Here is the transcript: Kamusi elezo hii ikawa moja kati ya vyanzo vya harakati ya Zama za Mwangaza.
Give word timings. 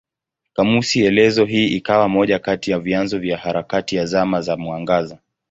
Kamusi 0.53 1.05
elezo 1.05 1.45
hii 1.45 1.67
ikawa 1.67 2.09
moja 2.09 2.39
kati 2.39 2.71
ya 2.71 2.79
vyanzo 2.79 3.19
vya 3.19 3.37
harakati 3.37 3.95
ya 3.95 4.05
Zama 4.05 4.41
za 4.41 4.57
Mwangaza. 4.57 5.17